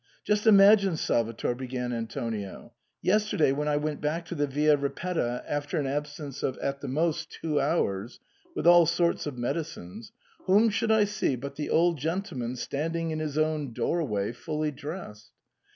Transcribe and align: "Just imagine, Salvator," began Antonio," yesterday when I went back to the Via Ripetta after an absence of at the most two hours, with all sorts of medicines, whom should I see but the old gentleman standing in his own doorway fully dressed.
"Just 0.25 0.47
imagine, 0.47 0.97
Salvator," 0.97 1.53
began 1.53 1.93
Antonio," 1.93 2.73
yesterday 3.03 3.51
when 3.51 3.67
I 3.67 3.77
went 3.77 4.01
back 4.01 4.25
to 4.25 4.33
the 4.33 4.47
Via 4.47 4.75
Ripetta 4.75 5.43
after 5.47 5.77
an 5.79 5.85
absence 5.85 6.41
of 6.41 6.57
at 6.57 6.81
the 6.81 6.87
most 6.87 7.29
two 7.29 7.59
hours, 7.61 8.19
with 8.55 8.65
all 8.65 8.87
sorts 8.87 9.27
of 9.27 9.37
medicines, 9.37 10.11
whom 10.47 10.71
should 10.71 10.89
I 10.91 11.03
see 11.03 11.35
but 11.35 11.55
the 11.55 11.69
old 11.69 11.99
gentleman 11.99 12.55
standing 12.55 13.11
in 13.11 13.19
his 13.19 13.37
own 13.37 13.73
doorway 13.73 14.31
fully 14.31 14.71
dressed. 14.71 15.29